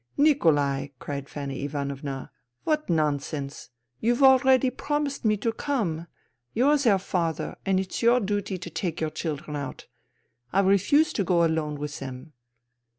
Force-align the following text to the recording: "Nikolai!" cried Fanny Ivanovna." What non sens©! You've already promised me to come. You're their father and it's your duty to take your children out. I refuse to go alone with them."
"Nikolai!" 0.17 0.87
cried 0.99 1.29
Fanny 1.29 1.63
Ivanovna." 1.63 2.31
What 2.63 2.89
non 2.89 3.19
sens©! 3.19 3.69
You've 3.99 4.23
already 4.23 4.71
promised 4.71 5.23
me 5.23 5.37
to 5.37 5.51
come. 5.53 6.07
You're 6.55 6.77
their 6.77 6.97
father 6.97 7.55
and 7.67 7.79
it's 7.79 8.01
your 8.01 8.19
duty 8.19 8.57
to 8.57 8.69
take 8.71 8.99
your 8.99 9.11
children 9.11 9.55
out. 9.55 9.85
I 10.51 10.61
refuse 10.61 11.13
to 11.13 11.23
go 11.23 11.43
alone 11.45 11.75
with 11.77 11.99
them." 11.99 12.33